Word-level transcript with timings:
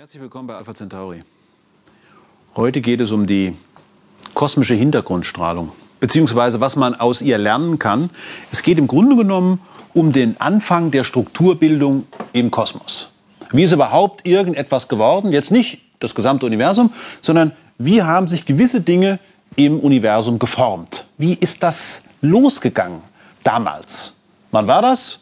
Herzlich 0.00 0.22
willkommen 0.22 0.46
bei 0.46 0.54
Alpha 0.54 0.74
Centauri. 0.74 1.24
Heute 2.56 2.80
geht 2.80 3.02
es 3.02 3.10
um 3.10 3.26
die 3.26 3.54
kosmische 4.32 4.72
Hintergrundstrahlung, 4.72 5.72
beziehungsweise 6.00 6.58
was 6.58 6.74
man 6.74 6.94
aus 6.94 7.20
ihr 7.20 7.36
lernen 7.36 7.78
kann. 7.78 8.08
Es 8.50 8.62
geht 8.62 8.78
im 8.78 8.86
Grunde 8.86 9.14
genommen 9.14 9.60
um 9.92 10.12
den 10.12 10.40
Anfang 10.40 10.90
der 10.90 11.04
Strukturbildung 11.04 12.06
im 12.32 12.50
Kosmos. 12.50 13.10
Wie 13.52 13.62
ist 13.62 13.72
überhaupt 13.72 14.26
irgendetwas 14.26 14.88
geworden? 14.88 15.32
Jetzt 15.32 15.50
nicht 15.50 15.82
das 15.98 16.14
gesamte 16.14 16.46
Universum, 16.46 16.94
sondern 17.20 17.52
wie 17.76 18.02
haben 18.02 18.26
sich 18.26 18.46
gewisse 18.46 18.80
Dinge 18.80 19.18
im 19.54 19.78
Universum 19.78 20.38
geformt? 20.38 21.04
Wie 21.18 21.34
ist 21.34 21.62
das 21.62 22.00
losgegangen 22.22 23.02
damals? 23.44 24.18
Wann 24.50 24.66
war 24.66 24.80
das? 24.80 25.20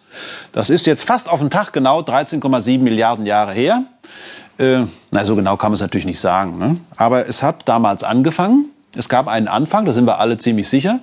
Das 0.53 0.71
ist 0.71 0.87
jetzt 0.87 1.03
fast 1.03 1.29
auf 1.29 1.41
den 1.41 1.51
Tag 1.51 1.73
genau 1.73 2.01
13,7 2.01 2.79
Milliarden 2.79 3.27
Jahre 3.27 3.53
her. 3.53 3.83
Äh, 4.59 4.87
na, 5.11 5.25
so 5.25 5.37
genau 5.37 5.57
kann 5.57 5.71
man 5.71 5.75
es 5.75 5.81
natürlich 5.81 6.07
nicht 6.07 6.21
sagen. 6.21 6.59
Ne? 6.59 6.77
Aber 6.97 7.27
es 7.29 7.43
hat 7.43 7.69
damals 7.69 8.03
angefangen. 8.03 8.67
Es 8.97 9.09
gab 9.09 9.29
einen 9.29 9.49
Anfang, 9.49 9.85
da 9.85 9.93
sind 9.93 10.07
wir 10.07 10.19
alle 10.19 10.39
ziemlich 10.39 10.69
sicher. 10.69 11.01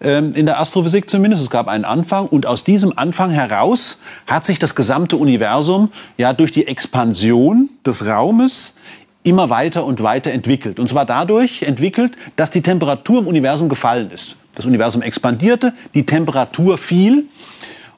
Ähm, 0.00 0.34
in 0.34 0.46
der 0.46 0.58
Astrophysik 0.58 1.08
zumindest. 1.08 1.42
Es 1.42 1.50
gab 1.50 1.68
einen 1.68 1.84
Anfang. 1.84 2.26
Und 2.26 2.46
aus 2.46 2.64
diesem 2.64 2.96
Anfang 2.96 3.30
heraus 3.30 3.98
hat 4.26 4.46
sich 4.46 4.58
das 4.58 4.74
gesamte 4.74 5.16
Universum 5.16 5.92
ja 6.16 6.32
durch 6.32 6.52
die 6.52 6.66
Expansion 6.66 7.68
des 7.84 8.04
Raumes 8.04 8.74
immer 9.22 9.50
weiter 9.50 9.84
und 9.84 10.02
weiter 10.02 10.30
entwickelt. 10.30 10.78
Und 10.78 10.88
zwar 10.88 11.04
dadurch 11.04 11.62
entwickelt, 11.62 12.12
dass 12.36 12.50
die 12.50 12.62
Temperatur 12.62 13.20
im 13.20 13.26
Universum 13.26 13.68
gefallen 13.68 14.10
ist. 14.10 14.36
Das 14.54 14.64
Universum 14.64 15.02
expandierte, 15.02 15.74
die 15.94 16.06
Temperatur 16.06 16.78
fiel 16.78 17.24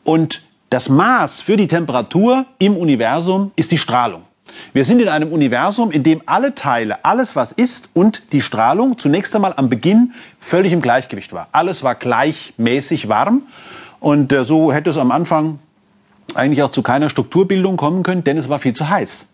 und 0.04 0.42
das 0.70 0.88
Maß 0.88 1.40
für 1.40 1.56
die 1.56 1.68
Temperatur 1.68 2.46
im 2.58 2.76
Universum 2.76 3.52
ist 3.56 3.70
die 3.70 3.78
Strahlung. 3.78 4.22
Wir 4.72 4.84
sind 4.84 5.00
in 5.00 5.08
einem 5.08 5.32
Universum, 5.32 5.90
in 5.90 6.02
dem 6.02 6.22
alle 6.26 6.54
Teile, 6.54 7.04
alles 7.04 7.36
was 7.36 7.52
ist 7.52 7.88
und 7.94 8.32
die 8.32 8.40
Strahlung 8.40 8.98
zunächst 8.98 9.34
einmal 9.34 9.54
am 9.56 9.68
Beginn 9.68 10.12
völlig 10.40 10.72
im 10.72 10.82
Gleichgewicht 10.82 11.32
war. 11.32 11.48
Alles 11.52 11.82
war 11.82 11.94
gleichmäßig 11.94 13.08
warm 13.08 13.42
und 14.00 14.32
äh, 14.32 14.44
so 14.44 14.72
hätte 14.72 14.90
es 14.90 14.98
am 14.98 15.10
Anfang 15.10 15.58
eigentlich 16.34 16.62
auch 16.62 16.70
zu 16.70 16.82
keiner 16.82 17.08
Strukturbildung 17.08 17.76
kommen 17.76 18.02
können, 18.02 18.24
denn 18.24 18.36
es 18.36 18.48
war 18.48 18.58
viel 18.58 18.74
zu 18.74 18.88
heiß. 18.88 19.26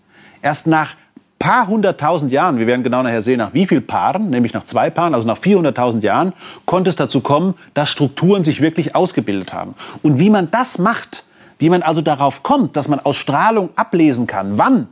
Erst 0.43 0.67
nach 0.67 0.95
paar 1.39 1.67
hunderttausend 1.67 2.33
Jahren, 2.33 2.59
wir 2.59 2.67
werden 2.67 2.83
genau 2.83 3.03
nachher 3.03 3.21
sehen, 3.21 3.39
nach 3.39 3.53
wie 3.53 3.67
viel 3.67 3.81
Paaren, 3.81 4.31
nämlich 4.31 4.55
nach 4.55 4.65
zwei 4.65 4.89
Paaren, 4.89 5.15
also 5.15 5.27
nach 5.27 5.39
400.000 5.39 6.01
Jahren, 6.01 6.33
konnte 6.65 6.89
es 6.89 6.97
dazu 6.97 7.21
kommen, 7.21 7.55
dass 7.75 7.91
Strukturen 7.91 8.45
sich 8.45 8.61
wirklich 8.61 8.95
ausgebildet 8.95 9.53
haben. 9.53 9.75
Und 10.03 10.19
wie 10.19 10.31
man 10.31 10.51
das 10.51 10.79
macht, 10.79 11.25
wie 11.59 11.69
man 11.69 11.83
also 11.83 12.01
darauf 12.01 12.43
kommt, 12.43 12.77
dass 12.77 12.89
man 12.89 13.01
aus 13.01 13.17
Strahlung 13.17 13.71
ablesen 13.77 14.27
kann, 14.27 14.57
wann 14.59 14.89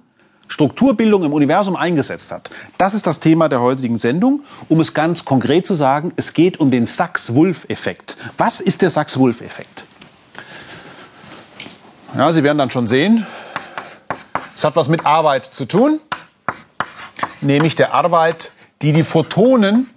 Strukturbildung 0.53 1.25
im 1.25 1.33
Universum 1.33 1.77
eingesetzt 1.77 2.31
hat. 2.31 2.51
Das 2.77 2.93
ist 2.93 3.07
das 3.07 3.21
Thema 3.21 3.49
der 3.49 3.63
heutigen 3.63 3.97
Sendung. 3.97 4.43
Um 4.69 4.81
es 4.81 4.93
ganz 4.93 5.25
konkret 5.25 5.67
zu 5.67 5.73
sagen, 5.73 6.13
es 6.17 6.35
geht 6.35 6.61
um 6.61 6.71
den 6.71 6.85
Sachs-Wulff-Effekt. 6.85 8.19
Was 8.37 8.61
ist 8.61 8.83
der 8.83 8.91
Sachs-Wulff-Effekt? 8.91 9.85
Ja, 12.15 12.31
Sie 12.31 12.43
werden 12.43 12.59
dann 12.59 12.71
schon 12.71 12.87
sehen, 12.87 13.27
es 14.55 14.63
hat 14.63 14.77
was 14.77 14.89
mit 14.89 15.07
Arbeit 15.07 15.47
zu 15.47 15.65
tun, 15.65 16.01
nämlich 17.41 17.75
der 17.75 17.95
Arbeit, 17.95 18.53
die 18.83 18.93
die 18.93 19.05
Photonen 19.05 19.89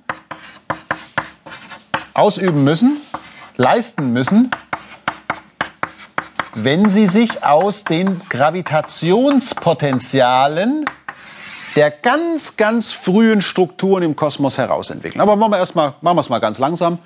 ausüben 2.14 2.64
müssen, 2.64 3.02
leisten 3.58 4.14
müssen, 4.14 4.52
wenn 6.56 6.90
sie 6.90 7.06
sich 7.06 7.44
aus 7.44 7.84
den 7.84 8.22
Gravitationspotenzialen 8.30 10.86
der 11.76 11.92
ganz, 11.92 12.56
ganz 12.56 12.94
frühen 12.94 13.42
Strukturen 13.42 14.02
im 14.02 14.16
Kosmos 14.16 14.58
herausentwickeln. 14.58 15.20
Aber 15.20 15.36
machen 15.36 15.52
wir 15.52 15.58
erstmal, 15.58 15.96
machen 16.00 16.16
wir 16.16 16.22
es 16.22 16.30
mal 16.30 16.40
ganz 16.40 16.58
langsam. 16.58 17.00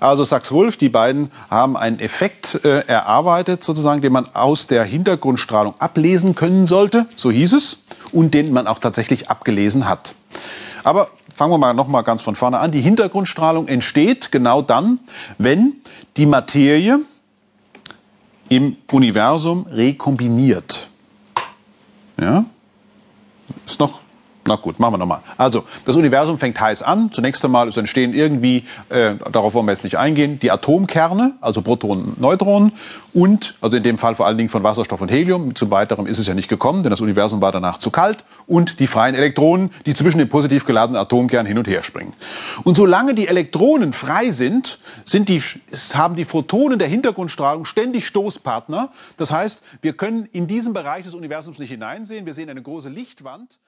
Also 0.00 0.24
Sachs-Wolf, 0.24 0.78
die 0.78 0.88
beiden 0.88 1.30
haben 1.50 1.76
einen 1.76 2.00
Effekt 2.00 2.64
äh, 2.64 2.86
erarbeitet, 2.86 3.62
sozusagen, 3.62 4.00
den 4.00 4.14
man 4.14 4.34
aus 4.34 4.66
der 4.66 4.84
Hintergrundstrahlung 4.84 5.74
ablesen 5.78 6.34
können 6.34 6.66
sollte, 6.66 7.04
so 7.16 7.30
hieß 7.30 7.52
es, 7.52 7.82
und 8.12 8.32
den 8.32 8.50
man 8.54 8.66
auch 8.66 8.78
tatsächlich 8.78 9.28
abgelesen 9.28 9.86
hat. 9.86 10.14
Aber 10.84 11.10
fangen 11.34 11.52
wir 11.52 11.58
mal 11.58 11.74
noch 11.74 11.88
mal 11.88 12.00
ganz 12.00 12.22
von 12.22 12.34
vorne 12.34 12.60
an. 12.60 12.70
Die 12.70 12.80
Hintergrundstrahlung 12.80 13.68
entsteht 13.68 14.32
genau 14.32 14.62
dann, 14.62 15.00
wenn 15.36 15.74
die 16.16 16.26
Materie 16.26 17.00
im 18.48 18.76
Universum 18.90 19.66
rekombiniert. 19.66 20.88
Ja? 22.20 22.44
Ist 23.66 23.80
noch 23.80 24.00
na 24.46 24.56
gut, 24.56 24.78
machen 24.78 24.94
wir 24.94 24.98
nochmal. 24.98 25.20
Also, 25.36 25.64
das 25.84 25.96
Universum 25.96 26.38
fängt 26.38 26.60
heiß 26.60 26.82
an. 26.82 27.10
Zunächst 27.12 27.44
einmal, 27.44 27.68
es 27.68 27.76
entstehen 27.76 28.14
irgendwie, 28.14 28.64
äh, 28.90 29.14
darauf 29.32 29.54
wollen 29.54 29.66
wir 29.66 29.72
jetzt 29.72 29.84
nicht 29.84 29.96
eingehen, 29.98 30.38
die 30.38 30.50
Atomkerne, 30.50 31.32
also 31.40 31.62
Protonen, 31.62 32.14
Neutronen 32.18 32.72
und, 33.14 33.54
also 33.60 33.76
in 33.76 33.82
dem 33.82 33.96
Fall 33.96 34.14
vor 34.16 34.26
allen 34.26 34.36
Dingen 34.36 34.50
von 34.50 34.62
Wasserstoff 34.62 35.00
und 35.00 35.10
Helium. 35.10 35.54
Zu 35.54 35.70
weiterem 35.70 36.06
ist 36.06 36.18
es 36.18 36.26
ja 36.26 36.34
nicht 36.34 36.48
gekommen, 36.48 36.82
denn 36.82 36.90
das 36.90 37.00
Universum 37.00 37.40
war 37.40 37.52
danach 37.52 37.78
zu 37.78 37.90
kalt 37.90 38.24
und 38.46 38.80
die 38.80 38.86
freien 38.86 39.14
Elektronen, 39.14 39.70
die 39.86 39.94
zwischen 39.94 40.18
den 40.18 40.28
positiv 40.28 40.66
geladenen 40.66 41.00
Atomkernen 41.00 41.46
hin 41.46 41.56
und 41.56 41.68
her 41.68 41.82
springen. 41.82 42.12
Und 42.64 42.76
solange 42.76 43.14
die 43.14 43.28
Elektronen 43.28 43.92
frei 43.92 44.30
sind, 44.30 44.78
sind 45.04 45.28
die, 45.28 45.40
haben 45.94 46.16
die 46.16 46.24
Photonen 46.24 46.78
der 46.78 46.88
Hintergrundstrahlung 46.88 47.64
ständig 47.64 48.06
Stoßpartner. 48.06 48.90
Das 49.16 49.30
heißt, 49.30 49.62
wir 49.80 49.94
können 49.94 50.28
in 50.32 50.46
diesem 50.46 50.72
Bereich 50.72 51.04
des 51.04 51.14
Universums 51.14 51.58
nicht 51.58 51.70
hineinsehen. 51.70 52.26
Wir 52.26 52.34
sehen 52.34 52.50
eine 52.50 52.62
große 52.62 52.88
Lichtwand. 52.88 53.58